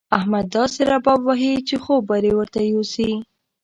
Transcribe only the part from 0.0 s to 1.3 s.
احمد داسې رباب